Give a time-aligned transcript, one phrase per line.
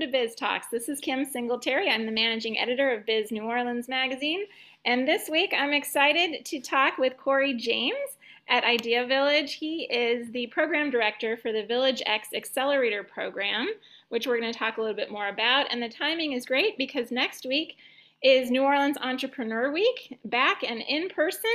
[0.00, 0.68] To Biz Talks.
[0.68, 1.90] This is Kim Singletary.
[1.90, 4.44] I'm the managing editor of Biz New Orleans Magazine.
[4.86, 8.16] And this week, I'm excited to talk with Corey James
[8.48, 9.54] at Idea Village.
[9.54, 13.68] He is the program director for the Village X Accelerator Program,
[14.08, 15.66] which we're going to talk a little bit more about.
[15.70, 17.76] And the timing is great because next week
[18.22, 21.50] is New Orleans Entrepreneur Week, back and in person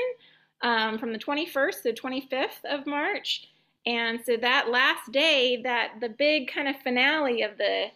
[0.62, 3.50] um, from the 21st to the 25th of March.
[3.88, 7.88] And so that last day, that the big kind of finale of the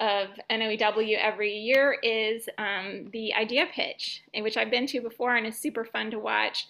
[0.00, 5.46] of NOEW every year is um, the idea pitch, which I've been to before and
[5.46, 6.66] is super fun to watch.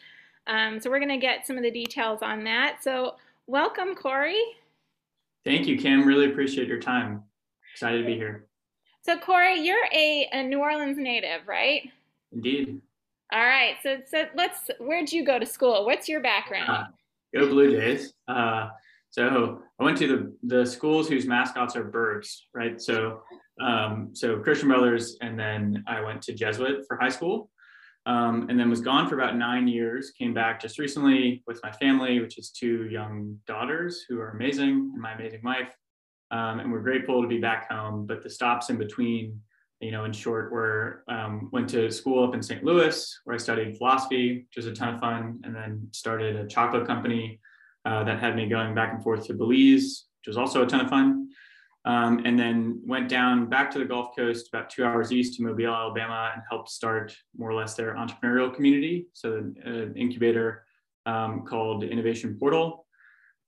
[0.47, 2.79] Um, so we're going to get some of the details on that.
[2.83, 4.43] So welcome, Corey.
[5.45, 6.07] Thank you, Kim.
[6.07, 7.23] Really appreciate your time.
[7.73, 8.47] Excited to be here.
[9.03, 11.91] So Corey, you're a, a New Orleans native, right?
[12.33, 12.81] Indeed.
[13.33, 13.77] All right.
[13.83, 14.71] So so let's.
[14.79, 15.85] Where'd you go to school?
[15.85, 16.71] What's your background?
[16.71, 16.85] Uh,
[17.35, 18.15] go Blue Jays.
[18.29, 18.71] Uh,
[19.15, 22.81] so I went to the, the schools whose mascots are birds, right?
[22.81, 23.21] So
[23.61, 27.49] um, so Christian Brothers, and then I went to Jesuit for high school,
[28.07, 30.11] um, and then was gone for about nine years.
[30.19, 34.91] Came back just recently with my family, which is two young daughters who are amazing,
[34.93, 35.73] and my amazing wife,
[36.33, 38.07] um, and we're grateful to be back home.
[38.07, 39.41] But the stops in between,
[39.79, 42.65] you know, in short, were um, went to school up in St.
[42.65, 46.49] Louis where I studied philosophy, which was a ton of fun, and then started a
[46.49, 47.39] chocolate company
[47.85, 50.81] uh, that had me going back and forth to Belize, which was also a ton
[50.81, 51.29] of fun.
[51.87, 55.43] Um, and then went down back to the Gulf Coast, about two hours east to
[55.43, 59.07] Mobile, Alabama, and helped start more or less their entrepreneurial community.
[59.13, 60.65] So, an incubator
[61.05, 62.87] um, called Innovation Portal.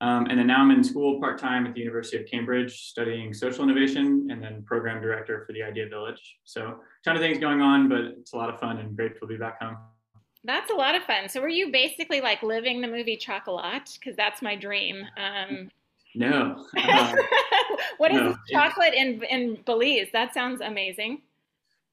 [0.03, 3.33] Um, and then now I'm in school part time at the University of Cambridge studying
[3.33, 6.37] social innovation and then program director for the Idea Village.
[6.45, 9.29] So, a ton of things going on, but it's a lot of fun and grateful
[9.29, 9.79] to be back home.
[10.47, 11.29] That's a lot of fun.
[11.29, 13.99] So were you basically like living the movie Chocolat?
[13.99, 15.05] Because that's my dream.
[15.17, 15.71] Um,
[16.15, 16.65] no.
[16.79, 17.15] Uh,
[17.99, 18.37] what is no.
[18.51, 20.09] chocolate in in Belize?
[20.13, 21.23] That sounds amazing.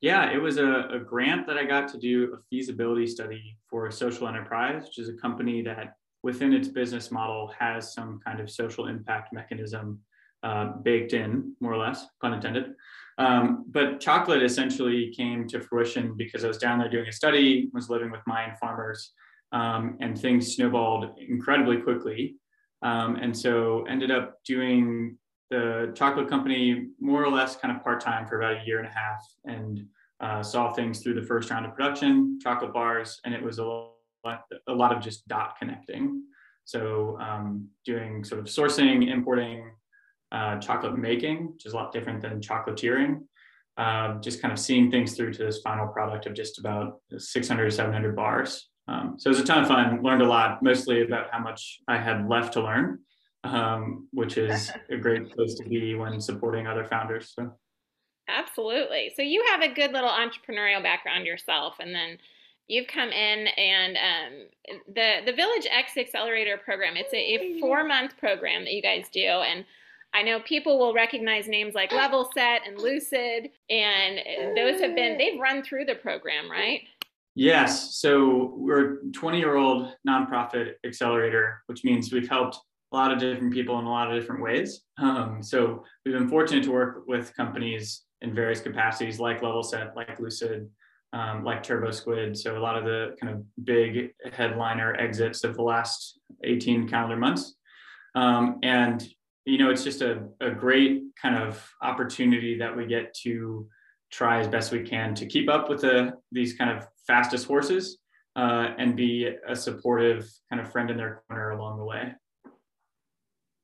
[0.02, 3.88] Yeah, it was a, a, grant that I got to do a feasibility study for
[3.88, 8.42] a social enterprise, which is a company that within its business model has some kind
[8.42, 10.00] of social impact mechanism
[10.44, 12.76] uh, baked in, more or less, pun intended.
[13.18, 17.70] Um, but chocolate essentially came to fruition because I was down there doing a study,
[17.74, 19.12] was living with Mayan farmers,
[19.52, 22.36] um, and things snowballed incredibly quickly.
[22.82, 25.18] Um, and so ended up doing
[25.50, 28.92] the chocolate company more or less kind of part-time for about a year and a
[28.92, 29.86] half and
[30.20, 33.64] uh, saw things through the first round of production, chocolate bars, and it was a
[33.64, 36.24] lot, a lot of just dot connecting.
[36.66, 39.72] So um, doing sort of sourcing, importing,
[40.34, 43.22] uh, chocolate making, which is a lot different than chocolatiering.
[43.78, 47.66] Uh, just kind of seeing things through to this final product of just about 600
[47.66, 48.70] or 700 bars.
[48.88, 50.04] Um, so it was a ton of fun.
[50.04, 53.00] Learned a lot, mostly about how much I had left to learn,
[53.44, 57.34] um, which is a great place to be when supporting other founders.
[57.36, 57.52] So.
[58.28, 59.12] Absolutely.
[59.16, 62.18] So you have a good little entrepreneurial background yourself, and then
[62.68, 66.96] you've come in and um, the the Village X Accelerator program.
[66.96, 69.66] It's a, a four month program that you guys do, and
[70.14, 74.20] I know people will recognize names like Levelset and Lucid, and
[74.56, 76.82] those have been, they've run through the program, right?
[77.36, 77.96] Yes.
[77.96, 82.58] So we're a 20 year old nonprofit accelerator, which means we've helped
[82.92, 84.82] a lot of different people in a lot of different ways.
[85.00, 90.20] Um, so we've been fortunate to work with companies in various capacities like Levelset, like
[90.20, 90.70] Lucid,
[91.12, 92.38] um, like TurboSquid.
[92.38, 97.18] So a lot of the kind of big headliner exits of the last 18 calendar
[97.18, 97.56] months.
[98.14, 99.04] Um, and
[99.46, 103.68] you know, it's just a, a great kind of opportunity that we get to
[104.12, 107.98] try as best we can to keep up with the these kind of fastest horses
[108.36, 112.14] uh, and be a supportive kind of friend in their corner along the way.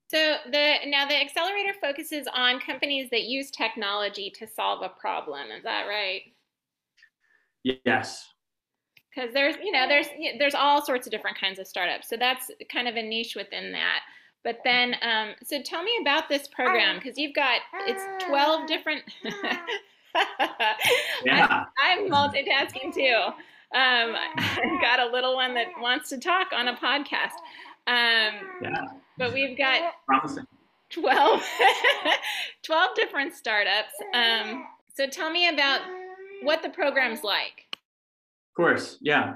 [0.10, 5.52] So the now the accelerator focuses on companies that use technology to solve a problem.
[5.56, 6.22] Is that right?
[7.64, 8.28] Yes.
[9.14, 10.08] Because there's you know there's
[10.40, 12.10] there's all sorts of different kinds of startups.
[12.10, 14.00] So that's kind of a niche within that.
[14.44, 19.04] But then, um, so tell me about this program because you've got it's twelve different.
[21.26, 23.34] yeah, I'm, I'm, multitasking too.
[23.72, 27.36] Um, I've got a little one that wants to talk on a podcast.
[27.86, 28.86] Um, yeah.
[29.18, 30.46] But we've got Promising.
[30.90, 31.44] 12,
[32.64, 33.94] 12 different startups.
[34.14, 34.66] Um,
[34.96, 35.82] So tell me about
[36.44, 37.68] what the program's like.
[37.72, 39.36] Of course, yeah.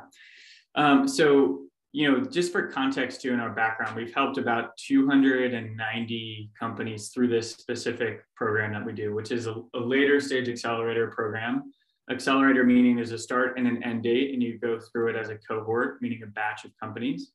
[0.76, 1.62] Um, so
[1.94, 7.28] you know, just for context too in our background, we've helped about 290 companies through
[7.28, 11.72] this specific program that we do, which is a, a, later stage accelerator program.
[12.10, 15.30] Accelerator meaning there's a start and an end date, and you go through it as
[15.30, 17.32] a cohort, meaning a batch of companies.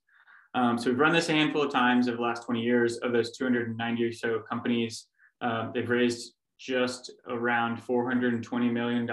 [0.55, 2.97] Um, so we've run this a handful of times over the last 20 years.
[2.99, 5.07] Of those 290 or so companies,
[5.41, 9.09] uh, they've raised just around $420 million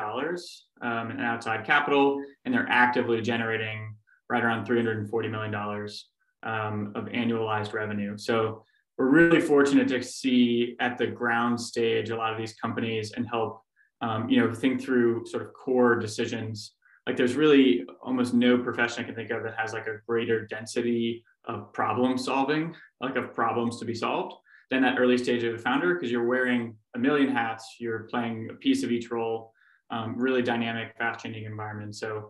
[0.82, 3.96] um, in outside capital, and they're actively generating
[4.30, 5.56] right around $340 million
[6.44, 8.18] um, of annualized revenue.
[8.18, 8.64] So
[8.98, 13.28] we're really fortunate to see at the ground stage a lot of these companies and
[13.28, 13.62] help
[14.02, 16.74] um, you know think through sort of core decisions.
[17.08, 20.46] Like there's really almost no profession I can think of that has like a greater
[20.48, 24.36] density of problem solving, like of problems to be solved,
[24.72, 28.50] than that early stage of the founder because you're wearing a million hats, you're playing
[28.50, 29.54] a piece of each role,
[29.92, 31.96] um, really dynamic, fast changing environment.
[31.96, 32.30] So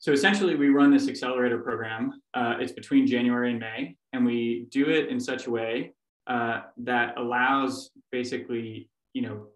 [0.00, 2.22] so essentially, we run this accelerator program.
[2.32, 5.92] Uh, it's between January and May, and we do it in such a way
[6.26, 9.48] uh, that allows basically, you know,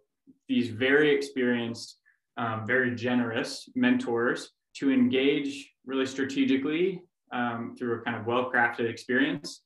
[0.46, 1.96] these very experienced,
[2.36, 7.00] um, very generous mentors to engage really strategically
[7.32, 9.62] um, through a kind of well-crafted experience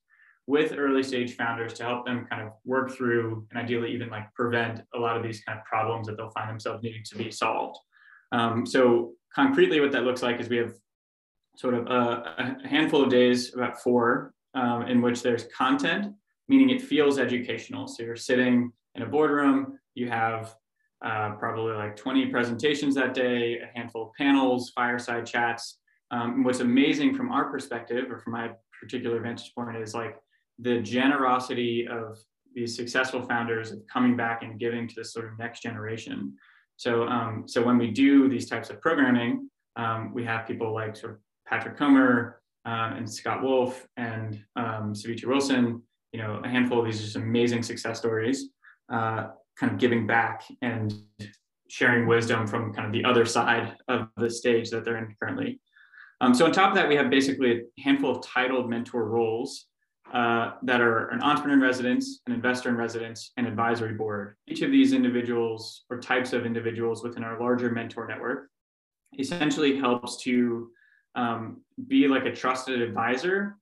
[0.46, 4.32] with early stage founders to help them kind of work through and ideally even like
[4.34, 7.32] prevent a lot of these kind of problems that they'll find themselves needing to be
[7.32, 7.78] solved.
[8.32, 10.74] Um, so concretely what that looks like is we have
[11.56, 16.14] sort of a, a handful of days, about four, um, in which there's content,
[16.48, 17.86] meaning it feels educational.
[17.88, 20.54] So you're sitting in a boardroom, you have
[21.04, 25.78] uh, probably like 20 presentations that day, a handful of panels, fireside chats.
[26.10, 28.50] Um, what's amazing from our perspective, or from my
[28.80, 30.16] particular vantage point, is like
[30.58, 32.18] the generosity of
[32.54, 36.34] these successful founders of coming back and giving to this sort of next generation.
[36.78, 40.96] So, um, so when we do these types of programming, um, we have people like
[40.96, 45.82] sort of Patrick Comer um, and Scott Wolfe and um, Savitri Wilson,
[46.12, 48.50] you know, a handful of these just amazing success stories,
[48.92, 49.26] uh,
[49.58, 50.94] kind of giving back and
[51.68, 55.60] sharing wisdom from kind of the other side of the stage that they're in currently.
[56.20, 59.66] Um, so on top of that, we have basically a handful of titled mentor roles
[60.12, 64.36] uh, that are an entrepreneur in residence, an investor in residence, and advisory board.
[64.46, 68.48] Each of these individuals or types of individuals within our larger mentor network
[69.18, 70.70] essentially helps to
[71.14, 73.56] um, be like a trusted advisor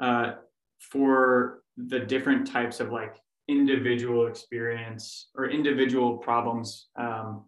[0.00, 0.32] uh,
[0.78, 3.16] for the different types of like
[3.48, 7.44] individual experience or individual problems um,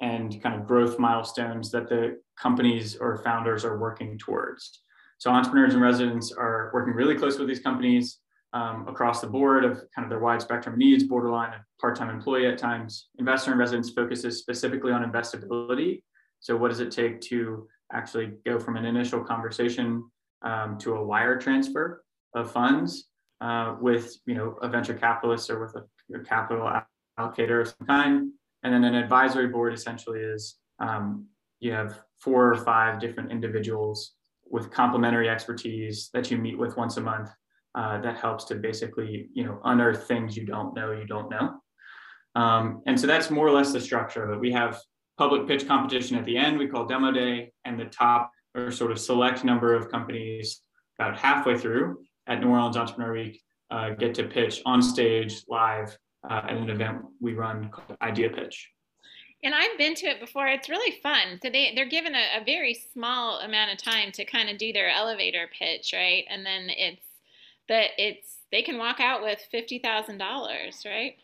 [0.00, 4.82] and kind of growth milestones that the companies or founders are working towards.
[5.20, 8.20] So entrepreneurs and residents are working really close with these companies
[8.54, 12.56] um, across the board of kind of their wide spectrum needs, borderline part-time employee at
[12.56, 13.08] times.
[13.18, 16.02] Investor and residence focuses specifically on investability.
[16.40, 21.04] So what does it take to actually go from an initial conversation um, to a
[21.04, 22.02] wire transfer
[22.34, 23.10] of funds
[23.42, 26.72] uh, with you know a venture capitalist or with a, a, capital
[27.18, 28.30] allocator of some kind.
[28.62, 31.26] And then an advisory board essentially is um,
[31.58, 34.14] you have four or five different individuals
[34.50, 37.30] with complementary expertise that you meet with once a month
[37.74, 41.60] uh, that helps to basically you know unearth things you don't know you don't know.
[42.34, 44.38] Um, and so that's more or less the structure it.
[44.38, 44.80] We have
[45.20, 48.90] public pitch competition at the end we call demo day and the top or sort
[48.90, 50.62] of select number of companies
[50.98, 55.94] about halfway through at new orleans entrepreneur week uh, get to pitch on stage live
[56.28, 58.70] uh, at an event we run called idea pitch
[59.42, 60.46] and I've been to it before.
[60.46, 61.38] It's really fun.
[61.42, 64.72] So they they're given a, a very small amount of time to kind of do
[64.72, 66.24] their elevator pitch, right?
[66.28, 67.06] And then it's
[67.68, 71.16] but it's they can walk out with fifty thousand dollars, right?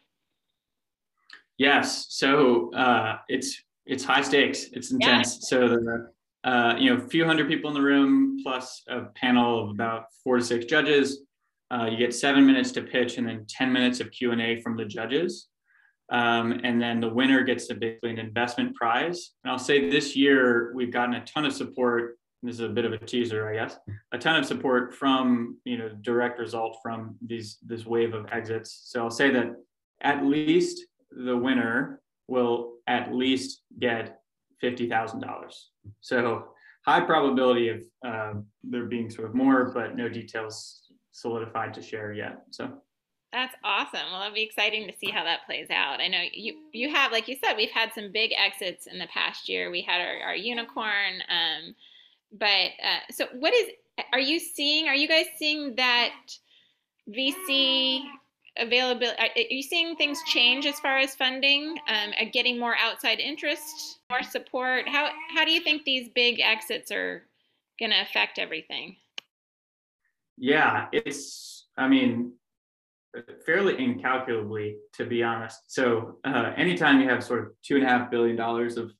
[1.58, 2.06] Yes.
[2.10, 4.66] So uh, it's it's high stakes.
[4.72, 5.38] It's intense.
[5.40, 5.48] Yeah.
[5.48, 6.10] So the
[6.44, 10.04] uh, you know, a few hundred people in the room plus a panel of about
[10.22, 11.22] four to six judges.
[11.72, 14.84] Uh, you get seven minutes to pitch and then 10 minutes of Q&A from the
[14.84, 15.48] judges.
[16.10, 19.32] Um, and then the winner gets basically an investment prize.
[19.42, 22.18] And I'll say this year, we've gotten a ton of support.
[22.42, 23.76] This is a bit of a teaser, I guess,
[24.12, 28.82] a ton of support from, you know, direct result from these, this wave of exits.
[28.84, 29.56] So I'll say that
[30.02, 34.20] at least the winner will at least get
[34.62, 35.24] $50,000.
[36.00, 36.48] So
[36.84, 40.82] high probability of uh, there being sort of more, but no details
[41.12, 42.42] solidified to share yet.
[42.50, 42.70] So
[43.36, 44.10] that's awesome.
[44.10, 46.00] Well, it'll be exciting to see how that plays out.
[46.00, 49.06] I know you you have, like you said, we've had some big exits in the
[49.08, 49.70] past year.
[49.70, 51.74] We had our, our unicorn, um,
[52.32, 53.68] but uh, so what is?
[54.12, 54.88] Are you seeing?
[54.88, 56.14] Are you guys seeing that
[57.10, 58.00] VC
[58.56, 59.20] availability?
[59.20, 61.76] Are you seeing things change as far as funding?
[61.88, 64.88] Um, getting more outside interest, more support?
[64.88, 67.22] How how do you think these big exits are
[67.78, 68.96] going to affect everything?
[70.38, 71.64] Yeah, it's.
[71.78, 72.32] I mean,
[73.44, 75.60] fairly incalculably, to be honest.
[75.66, 78.92] So uh, anytime you have sort of two and a half billion dollars of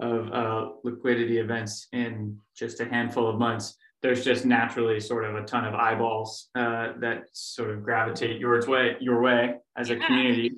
[0.00, 5.36] of uh, liquidity events in just a handful of months, there's just naturally sort of
[5.36, 9.96] a ton of eyeballs uh, that sort of gravitate your way your way as a
[9.96, 10.52] community,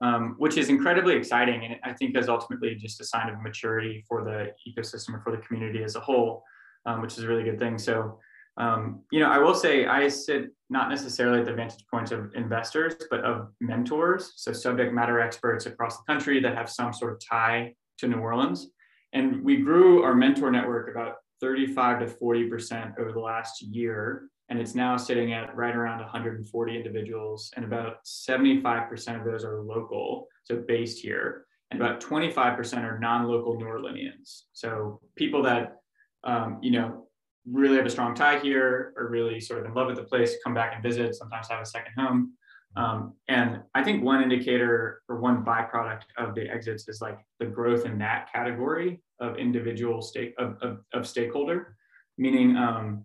[0.00, 4.04] um, which is incredibly exciting, and I think is ultimately just a sign of maturity
[4.08, 6.42] for the ecosystem or for the community as a whole,
[6.86, 7.78] um, which is a really good thing.
[7.78, 8.18] So.
[8.58, 12.34] Um, you know, I will say I sit not necessarily at the vantage point of
[12.34, 17.12] investors, but of mentors, so subject matter experts across the country that have some sort
[17.12, 18.68] of tie to New Orleans.
[19.12, 24.28] And we grew our mentor network about 35 to 40% over the last year.
[24.48, 29.62] And it's now sitting at right around 140 individuals, and about 75% of those are
[29.62, 34.42] local, so based here, and about 25% are non-local New Orleanians.
[34.52, 35.78] So people that
[36.22, 37.05] um, you know
[37.50, 40.36] really have a strong tie here, or really sort of in love with the place,
[40.42, 42.32] come back and visit, sometimes have a second home.
[42.76, 47.46] Um, and I think one indicator or one byproduct of the exits is like the
[47.46, 51.76] growth in that category of individual stake of, of, of stakeholder,
[52.18, 53.04] meaning, um,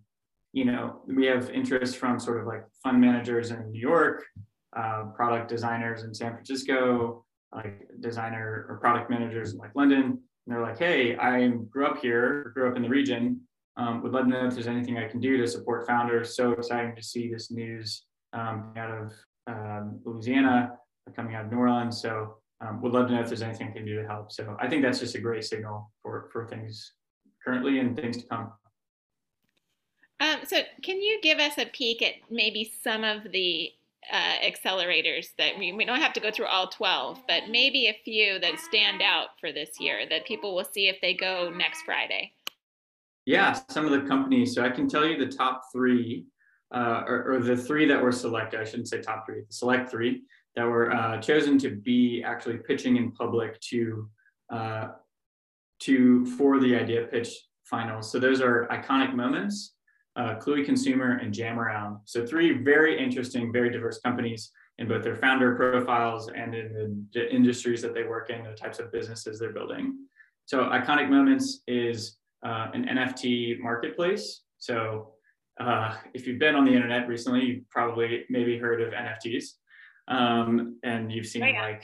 [0.52, 4.26] you know, we have interest from sort of like fund managers in New York,
[4.76, 7.24] uh, product designers in San Francisco,
[7.56, 10.02] like designer or product managers in like London.
[10.02, 13.42] And they're like, hey, I grew up here, grew up in the region.
[13.78, 16.36] Um, would love to know if there's anything I can do to support founders.
[16.36, 19.12] So exciting to see this news um, out of
[19.48, 20.74] um, Louisiana,
[21.16, 22.02] coming out of New Orleans.
[22.02, 24.32] So um, would love to know if there's anything I can do to help.
[24.32, 26.94] So I think that's just a great signal for, for things
[27.44, 28.52] currently and things to come.
[30.20, 33.72] Um, so can you give us a peek at maybe some of the
[34.12, 37.98] uh, accelerators that we, we don't have to go through all 12, but maybe a
[38.06, 41.82] few that stand out for this year that people will see if they go next
[41.84, 42.34] Friday?
[43.26, 44.56] Yeah, some of the companies.
[44.56, 46.26] So I can tell you the top three
[46.74, 49.92] uh, or, or, the three that were selected, I shouldn't say top three, the select
[49.92, 50.22] three
[50.56, 54.10] that were uh, chosen to be actually pitching in public to,
[54.50, 54.88] uh,
[55.80, 57.36] to for the idea pitch
[57.66, 58.10] finals.
[58.10, 59.76] So those are iconic moments,
[60.16, 62.00] uh, Kluwe Consumer and Jam Around.
[62.06, 67.34] So three very interesting, very diverse companies in both their founder profiles and in the
[67.34, 69.98] industries that they work in, the types of businesses they're building.
[70.46, 74.42] So iconic moments is uh, an NFT marketplace.
[74.58, 75.14] So
[75.60, 79.46] uh, if you've been on the internet recently, you've probably maybe heard of NFTs.
[80.08, 81.62] Um, and you've seen oh, yeah.
[81.62, 81.84] like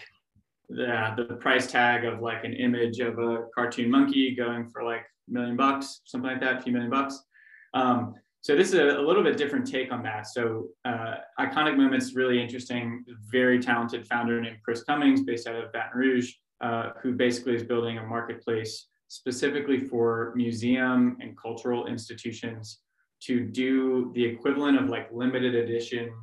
[0.69, 5.05] the, the price tag of like an image of a cartoon monkey going for like
[5.29, 7.19] a million bucks, something like that, a few million bucks.
[7.73, 10.27] Um, so this is a, a, little bit different take on that.
[10.27, 15.71] So uh, Iconic Moments, really interesting, very talented founder named Chris Cummings based out of
[15.73, 22.79] Baton Rouge, uh, who basically is building a marketplace specifically for museum and cultural institutions
[23.21, 26.13] to do the equivalent of like limited edition,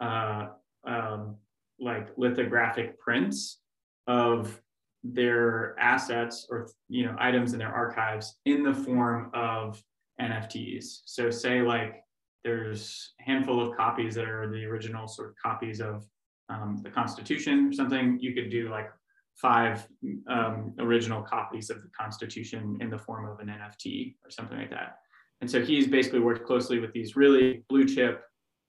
[0.00, 0.48] uh,
[0.84, 1.36] um,
[1.78, 3.60] like lithographic prints
[4.06, 4.60] of
[5.04, 9.82] their assets or you know items in their archives in the form of
[10.20, 11.02] NFTs.
[11.04, 12.02] So say like
[12.44, 16.04] there's a handful of copies that are the original sort of copies of
[16.48, 18.18] um, the Constitution or something.
[18.20, 18.90] You could do like
[19.36, 19.86] five
[20.28, 24.70] um, original copies of the Constitution in the form of an NFT or something like
[24.70, 24.98] that.
[25.40, 28.22] And so he's basically worked closely with these really blue chip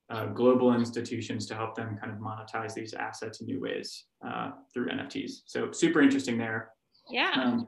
[0.09, 4.51] uh, global institutions to help them kind of monetize these assets in new ways uh,
[4.73, 5.41] through NFTs.
[5.45, 6.71] So super interesting there.
[7.09, 7.31] Yeah.
[7.35, 7.67] Um,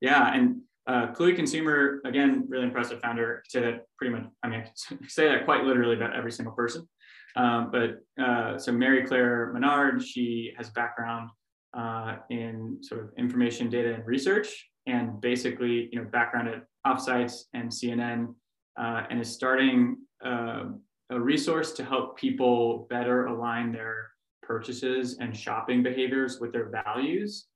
[0.00, 3.42] yeah, and uh, Kluwe Consumer, again, really impressive founder.
[3.44, 6.54] I say that pretty much, I mean, I say that quite literally about every single
[6.54, 6.88] person.
[7.36, 11.30] Um, but uh, so Mary Claire Menard, she has background
[11.76, 17.44] uh, in sort of information data and research and basically, you know, background at Offsites
[17.54, 18.34] and CNN,
[18.78, 20.64] uh, and is starting uh,
[21.10, 24.10] a resource to help people better align their
[24.42, 27.46] purchases and shopping behaviors with their values.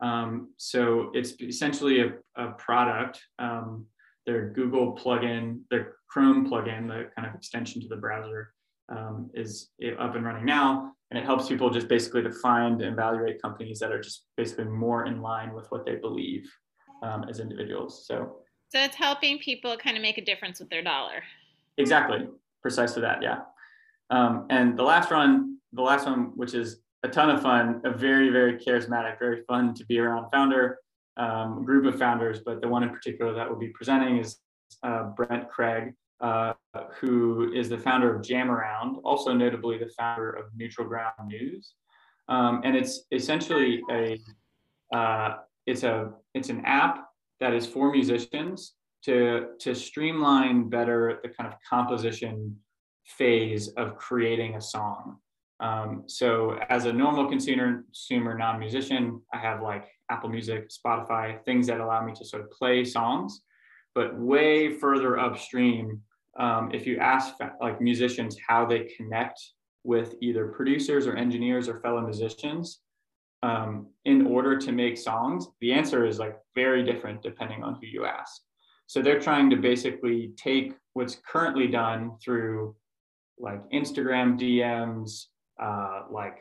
[0.00, 3.86] Um, so it's essentially a, a product, um,
[4.26, 8.52] their Google plugin, their Chrome plugin, the kind of extension to the browser,
[8.88, 10.92] um, is up and running now.
[11.10, 14.64] And it helps people just basically to find and evaluate companies that are just basically
[14.64, 16.50] more in line with what they believe
[17.02, 18.06] um, as individuals.
[18.06, 18.36] So,
[18.68, 21.22] so it's helping people kind of make a difference with their dollar.
[21.78, 22.26] Exactly,
[22.62, 23.22] precisely that.
[23.22, 23.40] Yeah.
[24.10, 27.90] Um, and the last one, the last one, which is a ton of fun, a
[27.90, 30.78] very very charismatic, very fun to be around founder,
[31.16, 32.40] um, group of founders.
[32.44, 34.38] But the one in particular that will be presenting is
[34.82, 36.54] uh, Brent Craig uh,
[37.00, 41.74] who is the founder of Jam Around, also notably the founder of Neutral Ground News.
[42.28, 44.18] Um, and it's essentially a
[44.96, 47.08] uh, it's a it's an app
[47.40, 52.56] that is for musicians to to streamline better the kind of composition
[53.04, 55.18] phase of creating a song.
[55.60, 61.66] Um, so as a normal consumer, consumer non-musician, I have like Apple Music, Spotify, things
[61.66, 63.42] that allow me to sort of play songs.
[63.94, 66.00] But way further upstream,
[66.36, 69.40] um, if you ask like musicians how they connect
[69.84, 72.80] with either producers or engineers or fellow musicians
[73.42, 77.86] um, in order to make songs, the answer is like very different depending on who
[77.86, 78.40] you ask.
[78.86, 82.74] So they're trying to basically take what's currently done through
[83.38, 85.26] like Instagram DMs,
[85.60, 86.38] uh, like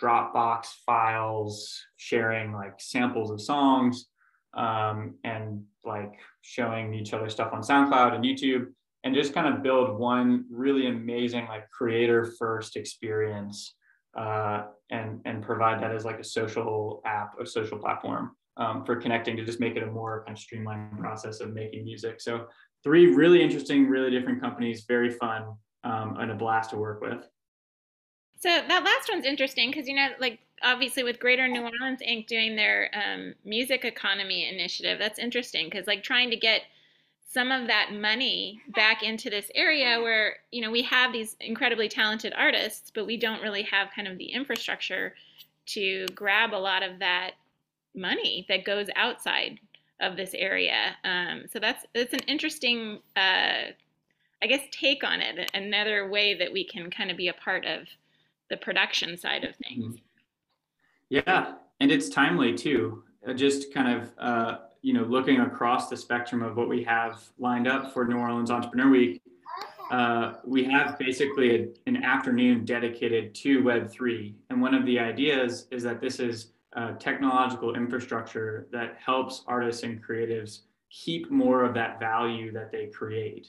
[0.00, 4.06] Dropbox files, sharing like samples of songs,
[4.54, 8.66] um, and like showing each other stuff on SoundCloud and YouTube,
[9.06, 13.76] and just kind of build one really amazing like creator first experience,
[14.18, 18.96] uh, and and provide that as like a social app, a social platform um, for
[18.96, 22.20] connecting to just make it a more kind of streamlined process of making music.
[22.20, 22.48] So
[22.82, 27.28] three really interesting, really different companies, very fun, um, and a blast to work with.
[28.40, 32.26] So that last one's interesting because you know, like obviously with Greater New Orleans Inc.
[32.26, 36.62] doing their um, music economy initiative, that's interesting because like trying to get
[37.26, 41.88] some of that money back into this area where you know we have these incredibly
[41.88, 45.14] talented artists, but we don't really have kind of the infrastructure
[45.66, 47.32] to grab a lot of that
[47.94, 49.58] money that goes outside
[50.00, 50.96] of this area.
[51.04, 53.72] Um, so that's that's an interesting, uh,
[54.42, 55.50] I guess, take on it.
[55.54, 57.88] Another way that we can kind of be a part of
[58.50, 59.94] the production side of things.
[59.94, 60.02] Mm-hmm.
[61.08, 63.02] Yeah, and it's timely too.
[63.26, 67.20] Uh, just kind of uh, you know looking across the spectrum of what we have
[67.40, 69.20] lined up for New Orleans Entrepreneur Week.
[69.90, 74.32] Uh, we have basically a, an afternoon dedicated to Web3.
[74.48, 76.52] And one of the ideas is that this is
[77.00, 83.48] technological infrastructure that helps artists and creatives keep more of that value that they create.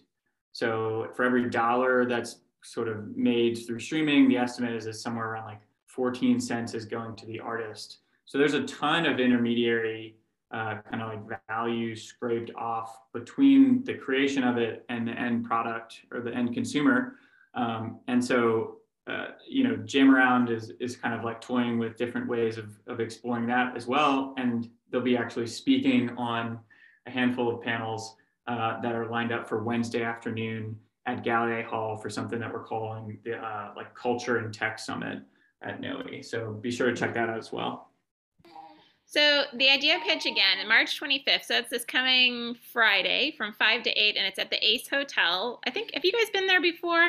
[0.54, 5.28] So for every dollar that's sort of made through streaming, the estimate is, is somewhere
[5.28, 8.00] around like 14 cents is going to the artist.
[8.26, 10.16] So there's a ton of intermediary
[10.52, 15.46] uh, kind of like value scraped off between the creation of it and the end
[15.46, 17.16] product or the end consumer.
[17.54, 21.98] Um, and so, uh, you know, Jam Around is, is kind of like toying with
[21.98, 24.34] different ways of, of exploring that as well.
[24.38, 26.60] And they'll be actually speaking on
[27.08, 28.16] a handful of panels
[28.48, 32.64] uh, that are lined up for Wednesday afternoon at Gallier Hall for something that we're
[32.64, 35.20] calling the uh, like Culture and Tech Summit
[35.62, 36.22] at NOE.
[36.22, 37.87] So be sure to check that out as well.
[39.10, 41.46] So the idea pitch again, March 25th.
[41.46, 45.62] So it's this coming Friday from 5 to 8, and it's at the Ace Hotel.
[45.66, 47.08] I think, have you guys been there before?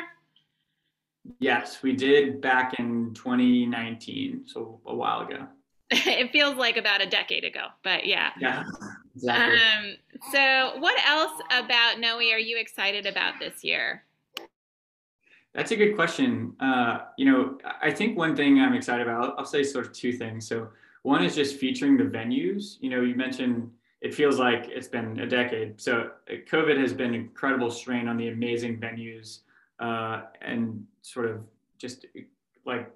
[1.39, 5.45] Yes, we did back in 2019, so a while ago.
[5.91, 8.29] it feels like about a decade ago, but yeah.
[8.39, 8.63] Yeah,
[9.15, 9.57] exactly.
[9.57, 9.95] Um,
[10.31, 14.05] so, what else about Noe are you excited about this year?
[15.53, 16.55] That's a good question.
[16.61, 20.13] Uh, you know, I think one thing I'm excited about, I'll say sort of two
[20.13, 20.47] things.
[20.47, 20.69] So,
[21.09, 22.77] one is just featuring the venues.
[22.81, 25.81] You know, you mentioned it feels like it's been a decade.
[25.81, 29.39] So, COVID has been incredible strain on the amazing venues
[29.79, 31.41] uh, and sort of
[31.79, 32.05] just
[32.63, 32.91] like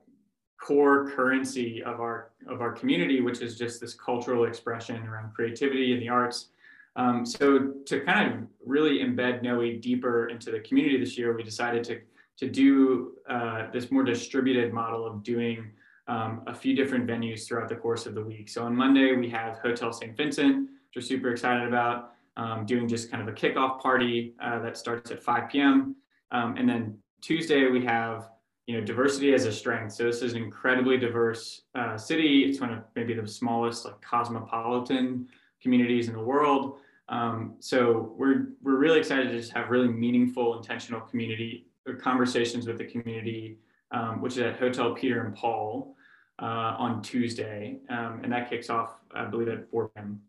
[0.61, 5.93] core currency of our of our community, which is just this cultural expression around creativity
[5.93, 6.49] and the arts.
[6.95, 11.41] Um, so to kind of really embed Noe deeper into the community this year, we
[11.41, 11.95] decided to
[12.41, 15.71] to do uh, this more distributed model of doing
[16.07, 18.49] um, a few different venues throughout the course of the week.
[18.49, 20.15] So on Monday we have Hotel St.
[20.15, 24.59] Vincent, which we're super excited about, um, doing just kind of a kickoff party uh,
[24.59, 25.95] that starts at 5 p.m.
[26.31, 28.29] Um, and then Tuesday we have
[28.65, 29.93] you know, diversity as a strength.
[29.93, 32.45] So this is an incredibly diverse uh, city.
[32.45, 35.27] It's one of maybe the smallest like cosmopolitan
[35.61, 36.77] communities in the world.
[37.09, 42.65] Um, so we're we're really excited to just have really meaningful, intentional community uh, conversations
[42.65, 43.57] with the community,
[43.93, 45.95] um, which is at Hotel Peter and Paul
[46.41, 50.19] uh, on Tuesday, um, and that kicks off, I believe, at 4 p.m.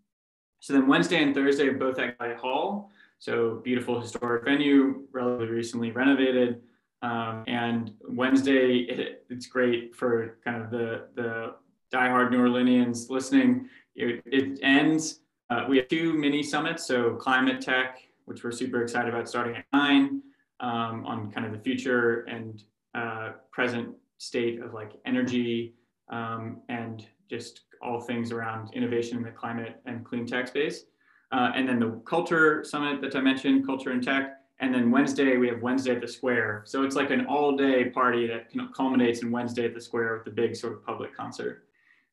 [0.60, 2.90] So then Wednesday and Thursday, are both at Gallier Hall.
[3.18, 6.60] So beautiful historic venue, relatively recently renovated.
[7.02, 11.54] Um, and Wednesday, it, it's great for kind of the, the
[11.92, 13.68] diehard New Orleanians listening.
[13.94, 16.86] It, it ends, uh, we have two mini summits.
[16.86, 20.22] So climate tech, which we're super excited about starting at nine
[20.60, 22.62] um, on kind of the future and
[22.94, 25.74] uh, present state of like energy
[26.10, 30.84] um, and just all things around innovation in the climate and clean tech space.
[31.32, 35.36] Uh, and then the culture summit that I mentioned, culture and tech, And then Wednesday,
[35.36, 36.62] we have Wednesday at the Square.
[36.64, 40.24] So it's like an all day party that culminates in Wednesday at the Square with
[40.24, 41.66] the big sort of public concert.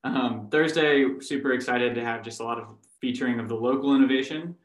[0.04, 4.56] Um, Thursday, super excited to have just a lot of featuring of the local innovation.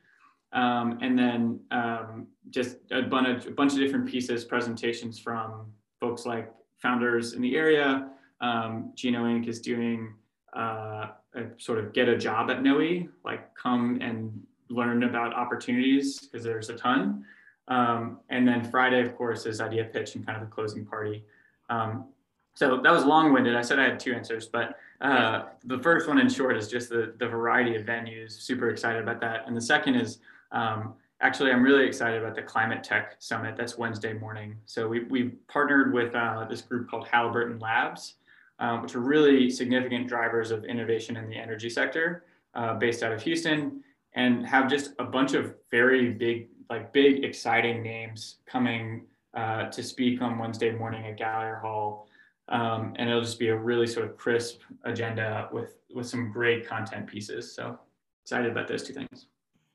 [0.53, 5.67] Um, and then um, just a bunch, of, a bunch of different pieces, presentations from
[6.01, 8.11] folks like founders in the area.
[8.41, 9.49] Um, GNO Inc.
[9.49, 10.15] is doing
[10.55, 16.21] uh, a sort of get a job at NOE, like come and learn about opportunities
[16.21, 17.25] because there's a ton.
[17.69, 21.25] Um, and then Friday, of course, is idea pitch and kind of the closing party.
[21.69, 22.07] Um,
[22.55, 23.55] so that was long-winded.
[23.55, 26.89] I said I had two answers, but uh, the first one, in short, is just
[26.89, 28.33] the the variety of venues.
[28.33, 29.47] Super excited about that.
[29.47, 30.19] And the second is
[30.53, 33.57] um, actually I'm really excited about the Climate Tech Summit.
[33.57, 34.57] That's Wednesday morning.
[34.67, 38.15] So we we partnered with uh, this group called Halliburton Labs,
[38.59, 42.25] um, which are really significant drivers of innovation in the energy sector,
[42.55, 43.83] uh, based out of Houston,
[44.15, 49.83] and have just a bunch of very big, like big, exciting names coming uh, to
[49.83, 52.09] speak on Wednesday morning at Gallier Hall.
[52.49, 56.67] Um, and it'll just be a really sort of crisp agenda with with some great
[56.67, 57.55] content pieces.
[57.55, 57.79] So
[58.23, 59.27] excited about those two things.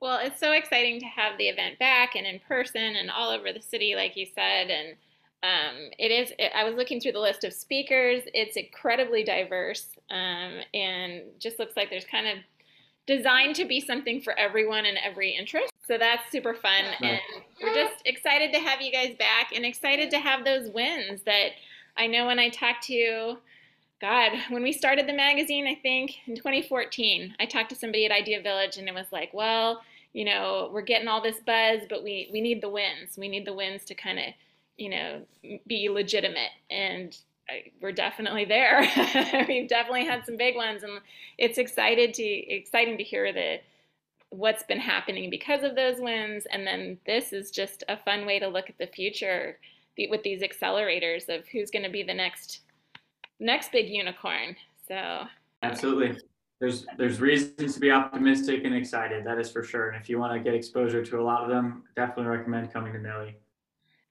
[0.02, 3.54] Well, it's so exciting to have the event back and in person and all over
[3.54, 4.72] the city, like you said.
[4.72, 4.96] And
[5.44, 6.34] um, it is.
[6.40, 8.24] It, I was looking through the list of speakers.
[8.34, 12.38] It's incredibly diverse, um, and just looks like there's kind of
[13.08, 15.72] designed to be something for everyone and every interest.
[15.88, 17.20] So that's super fun, and
[17.62, 21.50] we're just excited to have you guys back and excited to have those wins that
[21.98, 23.38] I know when I talked to,
[24.02, 28.12] God, when we started the magazine, I think in 2014, I talked to somebody at
[28.12, 32.04] Idea Village and it was like, well, you know, we're getting all this buzz, but
[32.04, 33.16] we, we need the wins.
[33.16, 34.26] We need the wins to kind of,
[34.76, 35.22] you know,
[35.68, 36.50] be legitimate.
[36.72, 37.16] And
[37.82, 38.82] we're definitely there.
[39.48, 41.00] We've definitely had some big ones, and
[41.38, 43.60] it's excited to exciting to hear the
[44.30, 46.46] what's been happening because of those wins.
[46.52, 49.58] And then this is just a fun way to look at the future
[50.10, 52.62] with these accelerators of who's going to be the next
[53.41, 54.56] next big unicorn.
[54.88, 55.23] So
[55.63, 56.17] absolutely,
[56.60, 59.25] there's there's reasons to be optimistic and excited.
[59.25, 59.89] That is for sure.
[59.89, 62.93] And if you want to get exposure to a lot of them, definitely recommend coming
[62.93, 63.32] to NOE.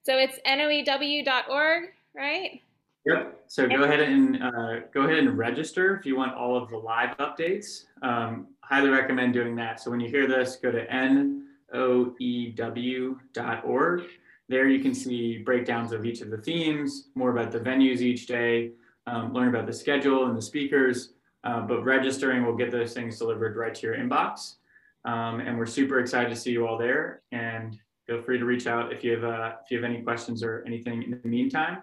[0.03, 2.61] So it's noew.org, right?
[3.05, 3.43] Yep.
[3.47, 6.77] So go ahead and uh, go ahead and register if you want all of the
[6.77, 7.85] live updates.
[8.03, 9.79] Um, highly recommend doing that.
[9.79, 10.85] So when you hear this, go to
[11.73, 14.03] noew.org
[14.51, 18.27] there you can see breakdowns of each of the themes, more about the venues each
[18.27, 18.71] day,
[19.11, 23.17] um, learn about the schedule and the speakers, uh, but registering will get those things
[23.17, 24.55] delivered right to your inbox.
[25.03, 28.67] Um, and we're super excited to see you all there and feel free to reach
[28.67, 31.79] out if you have, uh, if you have any questions or anything in the meantime.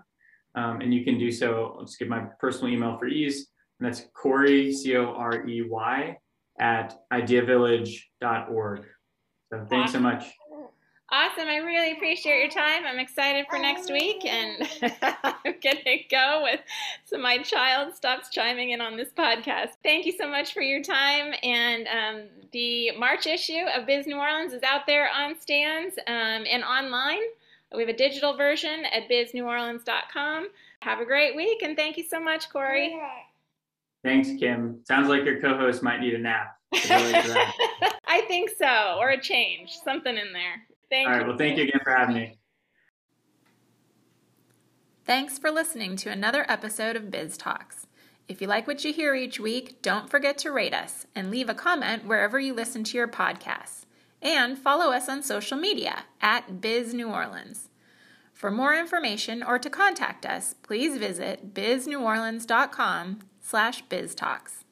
[0.55, 3.87] Um, and you can do so, I'll just give my personal email for ease, and
[3.87, 6.17] that's Corey, C-O-R-E-Y,
[6.59, 8.87] at ideavillage.org.
[9.51, 10.25] So thanks so much.
[11.11, 11.49] Awesome.
[11.49, 12.85] I really appreciate your time.
[12.87, 14.69] I'm excited for next week and
[15.25, 16.61] I'm going to go with
[17.07, 19.71] so my child stops chiming in on this podcast.
[19.83, 21.33] Thank you so much for your time.
[21.43, 26.45] And um, the March issue of Biz New Orleans is out there on stands um,
[26.47, 27.23] and online.
[27.75, 30.49] We have a digital version at bizneworleans.com.
[30.81, 33.01] Have a great week and thank you so much, Corey.
[34.05, 34.81] Thanks, Kim.
[34.85, 36.59] Sounds like your co host might need a nap.
[36.75, 40.68] I think so, or a change, something in there.
[40.91, 41.23] Thank All right.
[41.23, 41.29] You.
[41.29, 42.39] Well, thank you again for having me.
[45.05, 47.87] Thanks for listening to another episode of Biz Talks.
[48.29, 51.49] If you like what you hear each week, don't forget to rate us and leave
[51.49, 53.87] a comment wherever you listen to your podcasts.
[54.21, 57.71] And follow us on social media at Biz New Orleans.
[58.35, 64.65] For more information or to contact us, please visit bizneworleans.com slash biztalks.